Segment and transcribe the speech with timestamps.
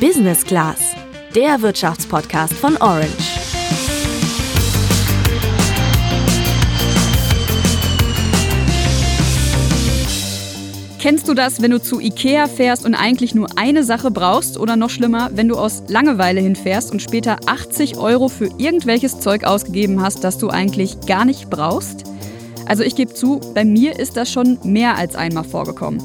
[0.00, 0.94] Business Class,
[1.34, 3.08] der Wirtschaftspodcast von Orange.
[10.98, 14.58] Kennst du das, wenn du zu Ikea fährst und eigentlich nur eine Sache brauchst?
[14.58, 19.44] Oder noch schlimmer, wenn du aus Langeweile hinfährst und später 80 Euro für irgendwelches Zeug
[19.44, 22.04] ausgegeben hast, das du eigentlich gar nicht brauchst?
[22.66, 26.02] Also ich gebe zu, bei mir ist das schon mehr als einmal vorgekommen.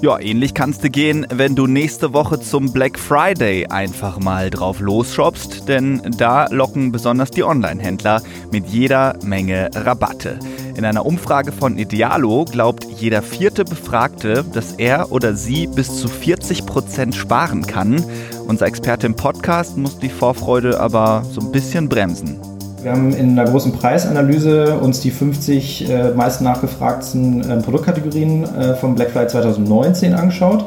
[0.00, 4.78] Ja, ähnlich kannst du gehen, wenn du nächste Woche zum Black Friday einfach mal drauf
[4.78, 10.38] losshoppst, denn da locken besonders die Online-Händler mit jeder Menge Rabatte.
[10.76, 16.06] In einer Umfrage von Idealo glaubt jeder vierte Befragte, dass er oder sie bis zu
[16.06, 18.04] 40 Prozent sparen kann.
[18.46, 22.57] Unser Experte im Podcast muss die Vorfreude aber so ein bisschen bremsen.
[22.80, 28.74] Wir haben in einer großen Preisanalyse uns die 50 äh, meist nachgefragten äh, Produktkategorien äh,
[28.76, 30.64] vom Black Friday 2019 angeschaut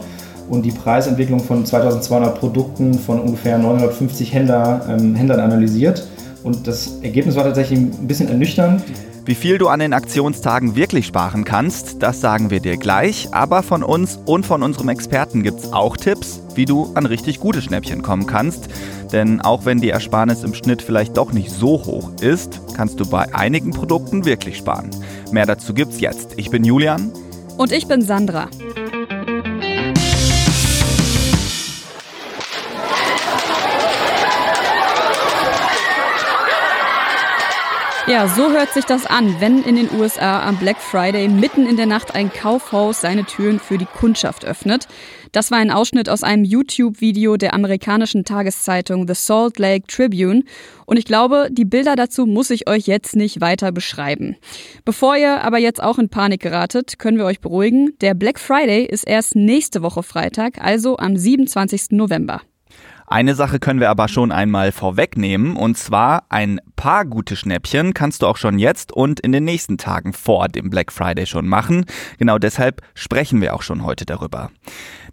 [0.50, 6.06] und die Preisentwicklung von 2200 Produkten von ungefähr 950 Händler, ähm, Händlern analysiert.
[6.44, 8.84] Und das Ergebnis war tatsächlich ein bisschen ernüchternd.
[9.24, 13.30] Wie viel du an den Aktionstagen wirklich sparen kannst, das sagen wir dir gleich.
[13.32, 17.40] Aber von uns und von unserem Experten gibt es auch Tipps, wie du an richtig
[17.40, 18.70] gute Schnäppchen kommen kannst.
[19.12, 23.06] Denn auch wenn die Ersparnis im Schnitt vielleicht doch nicht so hoch ist, kannst du
[23.08, 24.90] bei einigen Produkten wirklich sparen.
[25.32, 26.34] Mehr dazu gibt's jetzt.
[26.38, 27.12] Ich bin Julian.
[27.58, 28.50] Und ich bin Sandra.
[38.12, 41.78] Ja, so hört sich das an, wenn in den USA am Black Friday mitten in
[41.78, 44.90] der Nacht ein Kaufhaus seine Türen für die Kundschaft öffnet.
[45.32, 50.44] Das war ein Ausschnitt aus einem YouTube-Video der amerikanischen Tageszeitung The Salt Lake Tribune.
[50.86, 54.36] Und ich glaube, die Bilder dazu muss ich euch jetzt nicht weiter beschreiben.
[54.84, 57.94] Bevor ihr aber jetzt auch in Panik geratet, können wir euch beruhigen.
[58.02, 61.92] Der Black Friday ist erst nächste Woche Freitag, also am 27.
[61.92, 62.42] November.
[63.12, 68.22] Eine Sache können wir aber schon einmal vorwegnehmen, und zwar ein paar gute Schnäppchen kannst
[68.22, 71.84] du auch schon jetzt und in den nächsten Tagen vor dem Black Friday schon machen.
[72.20, 74.50] Genau deshalb sprechen wir auch schon heute darüber.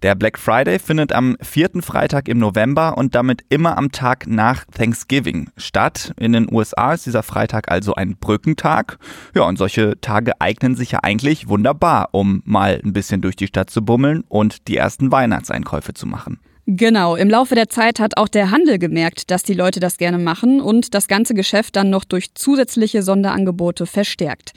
[0.05, 4.65] Der Black Friday findet am vierten Freitag im November und damit immer am Tag nach
[4.67, 6.13] Thanksgiving statt.
[6.21, 8.99] In den USA ist dieser Freitag also ein Brückentag.
[9.35, 13.49] Ja, und solche Tage eignen sich ja eigentlich wunderbar, um mal ein bisschen durch die
[13.49, 16.39] Stadt zu bummeln und die ersten Weihnachtseinkäufe zu machen.
[16.71, 20.19] Genau, im Laufe der Zeit hat auch der Handel gemerkt, dass die Leute das gerne
[20.19, 24.53] machen und das ganze Geschäft dann noch durch zusätzliche Sonderangebote verstärkt.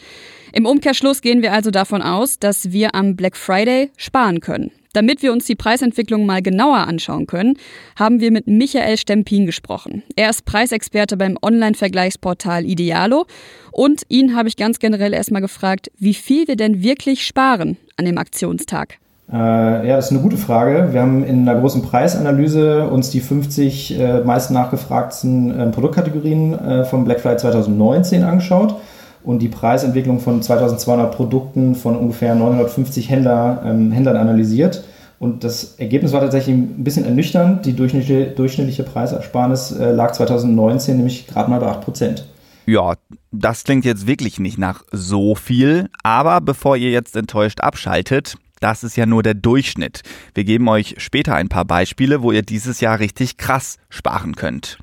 [0.52, 4.72] Im Umkehrschluss gehen wir also davon aus, dass wir am Black Friday sparen können.
[4.92, 7.58] Damit wir uns die Preisentwicklung mal genauer anschauen können,
[7.96, 10.04] haben wir mit Michael Stempin gesprochen.
[10.18, 13.26] Er ist Preisexperte beim Online-Vergleichsportal Idealo
[13.72, 18.04] und ihn habe ich ganz generell erstmal gefragt, wie viel wir denn wirklich sparen an
[18.04, 18.98] dem Aktionstag.
[19.32, 20.90] Äh, ja, das ist eine gute Frage.
[20.92, 26.86] Wir haben in einer großen Preisanalyse uns die 50 äh, meist nachgefragten äh, Produktkategorien äh,
[26.86, 28.76] vom Black Friday 2019 angeschaut
[29.24, 34.84] und die Preisentwicklung von 2200 Produkten von ungefähr 950 Händler, ähm, Händlern analysiert.
[35.18, 37.66] Und das Ergebnis war tatsächlich ein bisschen ernüchternd.
[37.66, 42.28] Die durchschnittliche, durchschnittliche Preisersparnis äh, lag 2019 nämlich gerade mal bei 8 Prozent.
[42.66, 42.96] Ja,
[43.32, 45.90] das klingt jetzt wirklich nicht nach so viel.
[46.04, 50.02] Aber bevor ihr jetzt enttäuscht abschaltet, das ist ja nur der Durchschnitt.
[50.34, 54.78] Wir geben euch später ein paar Beispiele, wo ihr dieses Jahr richtig krass sparen könnt.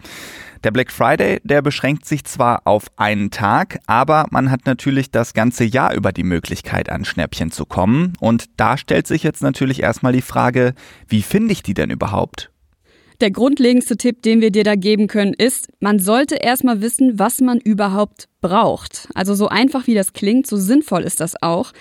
[0.65, 5.33] Der Black Friday, der beschränkt sich zwar auf einen Tag, aber man hat natürlich das
[5.33, 8.15] ganze Jahr über die Möglichkeit, an Schnäppchen zu kommen.
[8.19, 10.75] Und da stellt sich jetzt natürlich erstmal die Frage,
[11.07, 12.51] wie finde ich die denn überhaupt?
[13.21, 17.41] Der grundlegendste Tipp, den wir dir da geben können, ist, man sollte erstmal wissen, was
[17.41, 19.09] man überhaupt braucht.
[19.13, 21.73] Also so einfach wie das klingt, so sinnvoll ist das auch.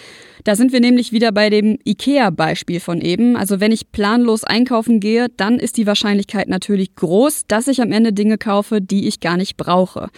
[0.46, 3.38] Da sind wir nämlich wieder bei dem IKEA-Beispiel von eben.
[3.38, 7.92] Also wenn ich planlos einkaufen gehe, dann ist die Wahrscheinlichkeit natürlich groß, dass ich am
[7.92, 10.10] Ende Dinge kaufe, die ich gar nicht brauche.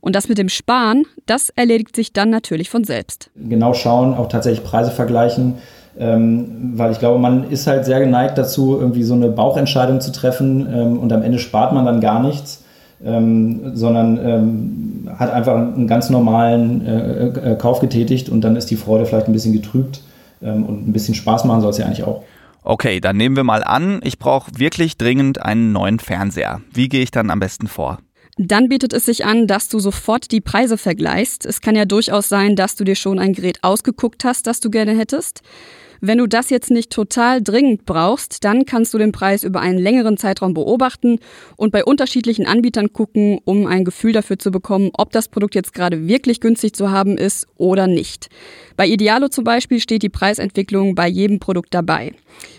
[0.00, 3.32] Und das mit dem Sparen, das erledigt sich dann natürlich von selbst.
[3.34, 5.58] Genau schauen, auch tatsächlich Preise vergleichen
[5.98, 10.12] ähm, weil ich glaube, man ist halt sehr geneigt dazu, irgendwie so eine Bauchentscheidung zu
[10.12, 12.64] treffen ähm, und am Ende spart man dann gar nichts,
[13.04, 18.70] ähm, sondern ähm, hat einfach einen ganz normalen äh, äh, Kauf getätigt und dann ist
[18.70, 20.02] die Freude vielleicht ein bisschen getrübt
[20.40, 22.22] ähm, und ein bisschen Spaß machen soll es ja eigentlich auch.
[22.62, 26.60] Okay, dann nehmen wir mal an, ich brauche wirklich dringend einen neuen Fernseher.
[26.72, 27.98] Wie gehe ich dann am besten vor?
[28.36, 31.44] Dann bietet es sich an, dass du sofort die Preise vergleichst.
[31.44, 34.70] Es kann ja durchaus sein, dass du dir schon ein Gerät ausgeguckt hast, das du
[34.70, 35.42] gerne hättest.
[36.00, 39.78] Wenn du das jetzt nicht total dringend brauchst, dann kannst du den Preis über einen
[39.78, 41.18] längeren Zeitraum beobachten
[41.56, 45.74] und bei unterschiedlichen Anbietern gucken, um ein Gefühl dafür zu bekommen, ob das Produkt jetzt
[45.74, 48.28] gerade wirklich günstig zu haben ist oder nicht.
[48.76, 52.12] Bei Idealo zum Beispiel steht die Preisentwicklung bei jedem Produkt dabei.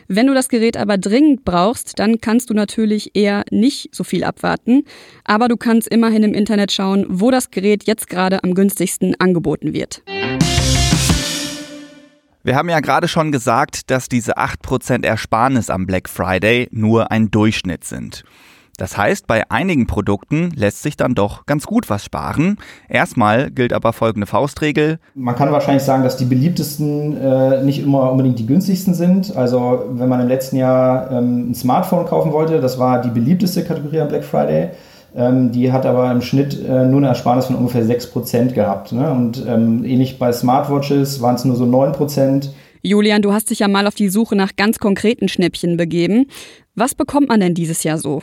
[0.07, 4.23] Wenn du das Gerät aber dringend brauchst, dann kannst du natürlich eher nicht so viel
[4.23, 4.83] abwarten,
[5.23, 9.73] aber du kannst immerhin im Internet schauen, wo das Gerät jetzt gerade am günstigsten angeboten
[9.73, 10.01] wird.
[12.41, 17.31] Wir haben ja gerade schon gesagt, dass diese 8% Ersparnis am Black Friday nur ein
[17.31, 18.23] Durchschnitt sind.
[18.77, 22.55] Das heißt, bei einigen Produkten lässt sich dann doch ganz gut was sparen.
[22.87, 24.99] Erstmal gilt aber folgende Faustregel.
[25.15, 29.35] Man kann wahrscheinlich sagen, dass die beliebtesten äh, nicht immer unbedingt die günstigsten sind.
[29.35, 33.65] Also wenn man im letzten Jahr ähm, ein Smartphone kaufen wollte, das war die beliebteste
[33.65, 34.69] Kategorie am Black Friday.
[35.15, 38.91] Ähm, die hat aber im Schnitt äh, nur eine Ersparnis von ungefähr 6% gehabt.
[38.91, 39.11] Ne?
[39.11, 42.49] Und ähm, ähnlich bei Smartwatches waren es nur so 9%.
[42.81, 46.27] Julian, du hast dich ja mal auf die Suche nach ganz konkreten Schnäppchen begeben.
[46.75, 48.21] Was bekommt man denn dieses Jahr so?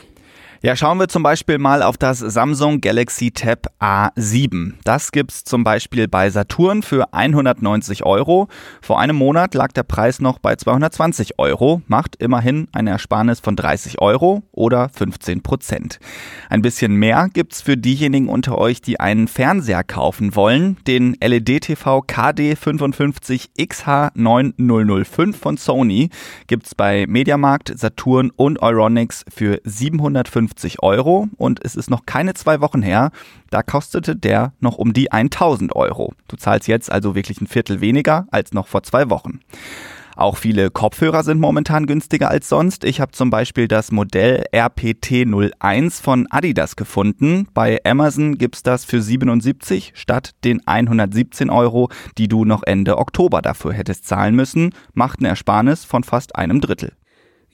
[0.63, 4.73] Ja, schauen wir zum Beispiel mal auf das Samsung Galaxy Tab A7.
[4.83, 8.47] Das gibt's zum Beispiel bei Saturn für 190 Euro.
[8.81, 13.55] Vor einem Monat lag der Preis noch bei 220 Euro, macht immerhin eine Ersparnis von
[13.55, 15.99] 30 Euro oder 15 Prozent.
[16.49, 20.77] Ein bisschen mehr gibt's für diejenigen unter euch, die einen Fernseher kaufen wollen.
[20.87, 26.09] Den LED-TV KD 55 XH9005 von Sony
[26.47, 32.33] gibt's bei Mediamarkt, Saturn und Euronics für 750 50 Euro und es ist noch keine
[32.33, 33.11] zwei Wochen her,
[33.49, 36.13] da kostete der noch um die 1000 Euro.
[36.27, 39.41] Du zahlst jetzt also wirklich ein Viertel weniger als noch vor zwei Wochen.
[40.15, 42.83] Auch viele Kopfhörer sind momentan günstiger als sonst.
[42.85, 47.47] Ich habe zum Beispiel das Modell RPT01 von Adidas gefunden.
[47.53, 53.43] Bei Amazon gibt's das für 77 statt den 117 Euro, die du noch Ende Oktober
[53.43, 54.73] dafür hättest zahlen müssen.
[54.95, 56.93] Macht eine Ersparnis von fast einem Drittel.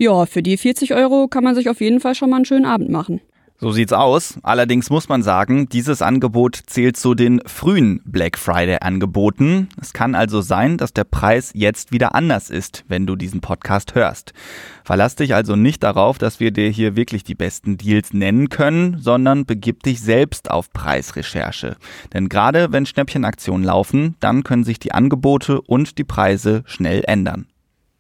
[0.03, 2.65] Ja, für die 40 Euro kann man sich auf jeden Fall schon mal einen schönen
[2.65, 3.21] Abend machen.
[3.57, 4.38] So sieht's aus.
[4.44, 9.69] Allerdings muss man sagen, dieses Angebot zählt zu den frühen Black Friday Angeboten.
[9.81, 13.95] Es kann also sein, dass der Preis jetzt wieder anders ist, wenn du diesen Podcast
[13.95, 14.33] hörst.
[14.83, 18.97] Verlass dich also nicht darauf, dass wir dir hier wirklich die besten Deals nennen können,
[19.00, 21.77] sondern begib dich selbst auf Preisrecherche.
[22.13, 27.47] Denn gerade wenn Schnäppchenaktionen laufen, dann können sich die Angebote und die Preise schnell ändern.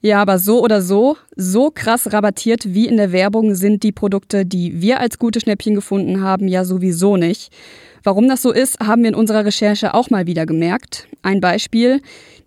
[0.05, 4.45] Ja, aber so oder so, so krass rabattiert wie in der Werbung sind die Produkte,
[4.45, 7.53] die wir als gute Schnäppchen gefunden haben, ja sowieso nicht.
[8.03, 11.07] Warum das so ist, haben wir in unserer Recherche auch mal wieder gemerkt.
[11.21, 12.01] Ein Beispiel.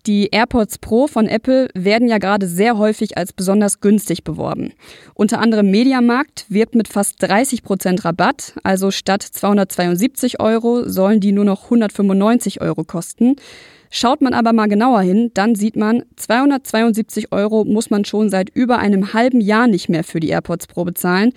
[0.05, 4.73] Die AirPods Pro von Apple werden ja gerade sehr häufig als besonders günstig beworben.
[5.15, 11.31] Unter anderem Mediamarkt wirbt mit fast 30 Prozent Rabatt, also statt 272 Euro sollen die
[11.31, 13.35] nur noch 195 Euro kosten.
[13.89, 18.49] Schaut man aber mal genauer hin, dann sieht man, 272 Euro muss man schon seit
[18.49, 21.31] über einem halben Jahr nicht mehr für die AirPods Pro bezahlen.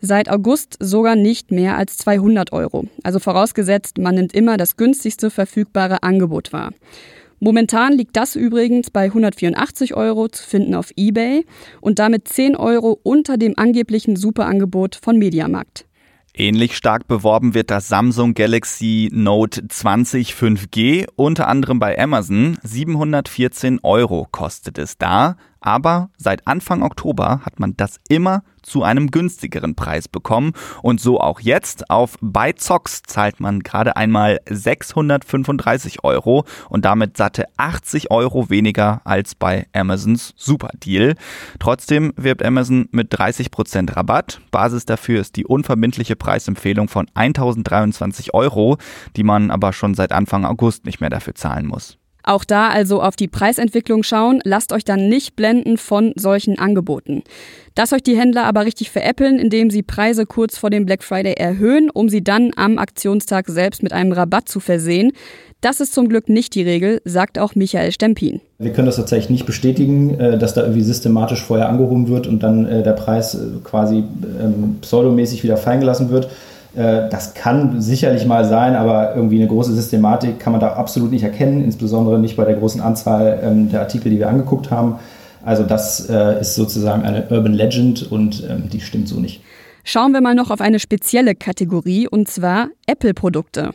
[0.00, 2.84] Seit August sogar nicht mehr als 200 Euro.
[3.02, 6.72] Also vorausgesetzt, man nimmt immer das günstigste verfügbare Angebot wahr.
[7.40, 11.44] Momentan liegt das übrigens bei 184 Euro zu finden auf eBay
[11.80, 15.84] und damit 10 Euro unter dem angeblichen Superangebot von Mediamarkt.
[16.36, 22.58] Ähnlich stark beworben wird das Samsung Galaxy Note 20 5G, unter anderem bei Amazon.
[22.64, 29.10] 714 Euro kostet es da, aber seit Anfang Oktober hat man das immer zu einem
[29.10, 30.52] günstigeren Preis bekommen
[30.82, 31.90] und so auch jetzt.
[31.90, 39.34] Auf BuyZox zahlt man gerade einmal 635 Euro und damit satte 80 Euro weniger als
[39.34, 41.14] bei Amazons Super Deal.
[41.58, 44.40] Trotzdem wirbt Amazon mit 30% Rabatt.
[44.50, 48.76] Basis dafür ist die unverbindliche Preisempfehlung von 1023 Euro,
[49.16, 51.98] die man aber schon seit Anfang August nicht mehr dafür zahlen muss.
[52.24, 57.22] Auch da also auf die Preisentwicklung schauen, lasst euch dann nicht blenden von solchen Angeboten.
[57.74, 61.34] Dass euch die Händler aber richtig veräppeln, indem sie Preise kurz vor dem Black Friday
[61.34, 65.12] erhöhen, um sie dann am Aktionstag selbst mit einem Rabatt zu versehen,
[65.60, 68.40] das ist zum Glück nicht die Regel, sagt auch Michael Stempin.
[68.58, 72.42] Wir können das tatsächlich nicht bestätigen, äh, dass da irgendwie systematisch vorher angehoben wird und
[72.42, 76.28] dann äh, der Preis äh, quasi ähm, pseudomäßig wieder fallen gelassen wird.
[76.76, 81.10] Äh, das kann sicherlich mal sein, aber irgendwie eine große Systematik kann man da absolut
[81.10, 84.96] nicht erkennen, insbesondere nicht bei der großen Anzahl ähm, der Artikel, die wir angeguckt haben.
[85.44, 89.42] Also das äh, ist sozusagen eine Urban Legend und ähm, die stimmt so nicht.
[89.86, 93.72] Schauen wir mal noch auf eine spezielle Kategorie, und zwar Apple-Produkte.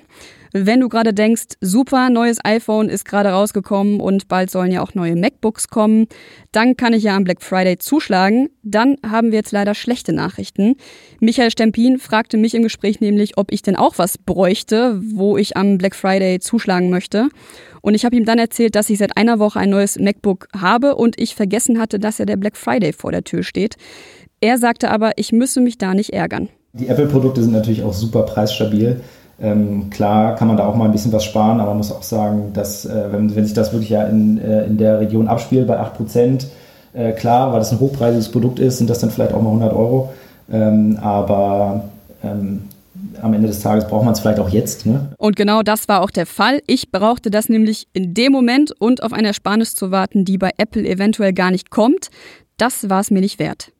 [0.51, 4.96] Wenn du gerade denkst, super, neues iPhone ist gerade rausgekommen und bald sollen ja auch
[4.96, 6.08] neue MacBooks kommen,
[6.51, 8.50] dann kann ich ja am Black Friday zuschlagen.
[8.63, 10.75] Dann haben wir jetzt leider schlechte Nachrichten.
[11.20, 15.56] Michael Stempin fragte mich im Gespräch nämlich, ob ich denn auch was bräuchte, wo ich
[15.56, 17.30] am Black Friday zuschlagen möchte.
[17.82, 20.96] Und ich habe ihm dann erzählt, dass ich seit einer Woche ein neues MacBook habe
[20.96, 23.75] und ich vergessen hatte, dass ja der Black Friday vor der Tür steht.
[24.41, 26.50] Er sagte aber, ich müsse mich da nicht ärgern.
[26.74, 29.01] Die Apple-Produkte sind natürlich auch super preisstabil.
[29.41, 32.03] Ähm, klar kann man da auch mal ein bisschen was sparen, aber man muss auch
[32.03, 35.67] sagen, dass äh, wenn, wenn, sich das wirklich ja in, äh, in der Region abspielt
[35.67, 36.46] bei 8%,
[36.93, 39.74] äh, klar, weil das ein hochpreisiges Produkt ist, sind das dann vielleicht auch mal 100
[39.74, 40.10] Euro.
[40.51, 41.86] Ähm, aber
[42.24, 42.63] ähm,
[43.22, 44.86] am Ende des Tages braucht man es vielleicht auch jetzt.
[44.86, 45.13] Ne?
[45.17, 46.62] Und genau das war auch der Fall.
[46.67, 50.51] Ich brauchte das nämlich in dem Moment und auf eine Ersparnis zu warten, die bei
[50.58, 52.10] Apple eventuell gar nicht kommt.
[52.58, 53.72] Das war es mir nicht wert.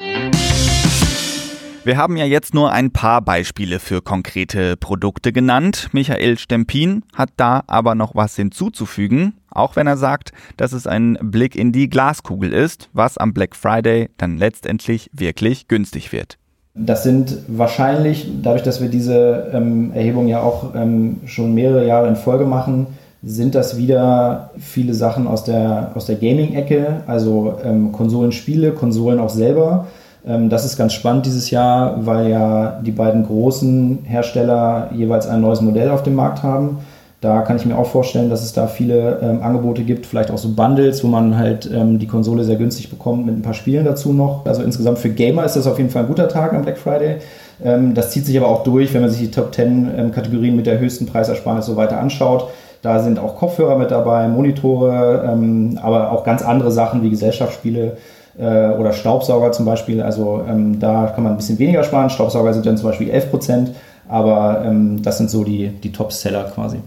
[1.86, 5.88] Wir haben ja jetzt nur ein paar Beispiele für konkrete Produkte genannt.
[5.94, 11.18] Michael Stempin hat da aber noch was hinzuzufügen, auch wenn er sagt, dass es ein
[11.22, 16.38] Blick in die Glaskugel ist, was am Black Friday dann letztendlich wirklich günstig wird.
[16.76, 22.10] Das sind wahrscheinlich, dadurch, dass wir diese ähm, Erhebung ja auch ähm, schon mehrere Jahre
[22.10, 22.88] in Folge machen,
[23.24, 29.30] sind das wieder viele Sachen aus der, aus der Gaming-Ecke, also ähm, Konsolenspiele, Konsolen auch
[29.30, 29.88] selber.
[30.30, 35.42] Ähm, das ist ganz spannend dieses Jahr, weil ja die beiden großen Hersteller jeweils ein
[35.42, 36.78] neues Modell auf dem Markt haben.
[37.22, 40.38] Da kann ich mir auch vorstellen, dass es da viele ähm, Angebote gibt, vielleicht auch
[40.38, 43.84] so Bundles, wo man halt ähm, die Konsole sehr günstig bekommt mit ein paar Spielen
[43.84, 44.46] dazu noch.
[44.46, 47.18] Also insgesamt für Gamer ist das auf jeden Fall ein guter Tag am Black Friday.
[47.62, 50.56] Ähm, das zieht sich aber auch durch, wenn man sich die Top 10 ähm, Kategorien
[50.56, 52.48] mit der höchsten Preisersparnis so weiter anschaut.
[52.82, 57.98] Da sind auch Kopfhörer mit dabei, Monitore, ähm, aber auch ganz andere Sachen wie Gesellschaftsspiele
[58.38, 60.02] äh, oder Staubsauger zum Beispiel.
[60.02, 62.10] Also ähm, da kann man ein bisschen weniger sparen.
[62.10, 63.72] Staubsauger sind dann zum Beispiel 11 Prozent,
[64.08, 66.80] aber ähm, das sind so die, die Top-Seller quasi.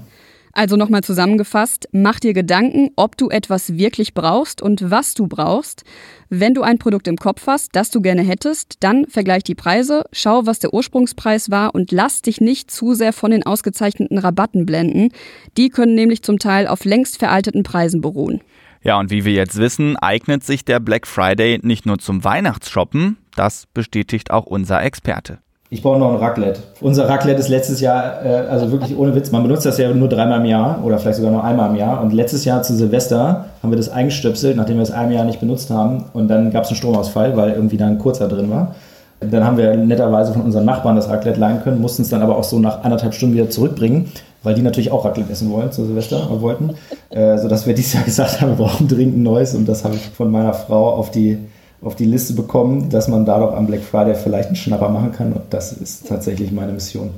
[0.54, 5.82] Also nochmal zusammengefasst, mach dir Gedanken, ob du etwas wirklich brauchst und was du brauchst.
[6.28, 10.04] Wenn du ein Produkt im Kopf hast, das du gerne hättest, dann vergleich die Preise,
[10.12, 14.66] schau, was der Ursprungspreis war und lass dich nicht zu sehr von den ausgezeichneten Rabatten
[14.66, 15.08] blenden.
[15.56, 18.42] Die können nämlich zum Teil auf längst veralteten Preisen beruhen.
[18.84, 23.16] Ja, und wie wir jetzt wissen, eignet sich der Black Friday nicht nur zum Weihnachtsshoppen,
[23.36, 25.38] das bestätigt auch unser Experte.
[25.70, 26.60] Ich brauche noch ein Raclette.
[26.80, 30.08] Unser Raclette ist letztes Jahr, äh, also wirklich ohne Witz, man benutzt das ja nur
[30.08, 32.02] dreimal im Jahr oder vielleicht sogar nur einmal im Jahr.
[32.02, 35.40] Und letztes Jahr zu Silvester haben wir das eingestöpselt, nachdem wir es ein Jahr nicht
[35.40, 36.04] benutzt haben.
[36.12, 38.74] Und dann gab es einen Stromausfall, weil irgendwie da ein kurzer drin war.
[39.20, 42.36] Dann haben wir netterweise von unseren Nachbarn das Raclette leihen können, mussten es dann aber
[42.36, 44.12] auch so nach anderthalb Stunden wieder zurückbringen,
[44.42, 46.74] weil die natürlich auch Raclette essen wollen zu Silvester und wollten.
[47.10, 49.94] Äh, sodass wir dieses Jahr gesagt haben, wir brauchen dringend ein neues und das habe
[49.96, 51.38] ich von meiner Frau auf die,
[51.80, 55.12] auf die Liste bekommen, dass man da doch am Black Friday vielleicht einen Schnapper machen
[55.12, 57.10] kann und das ist tatsächlich meine Mission.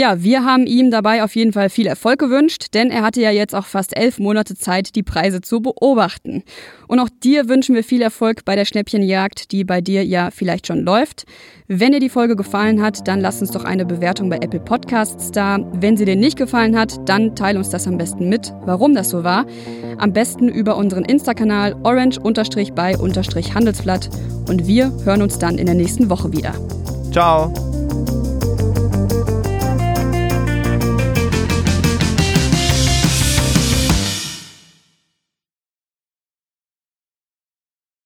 [0.00, 3.32] Ja, wir haben ihm dabei auf jeden Fall viel Erfolg gewünscht, denn er hatte ja
[3.32, 6.44] jetzt auch fast elf Monate Zeit, die Preise zu beobachten.
[6.86, 10.68] Und auch dir wünschen wir viel Erfolg bei der Schnäppchenjagd, die bei dir ja vielleicht
[10.68, 11.24] schon läuft.
[11.66, 15.32] Wenn dir die Folge gefallen hat, dann lass uns doch eine Bewertung bei Apple Podcasts
[15.32, 15.58] da.
[15.72, 19.10] Wenn sie dir nicht gefallen hat, dann teile uns das am besten mit, warum das
[19.10, 19.46] so war.
[19.98, 24.10] Am besten über unseren Insta-Kanal orange-by-handelsblatt.
[24.48, 26.54] Und wir hören uns dann in der nächsten Woche wieder.
[27.10, 27.67] Ciao!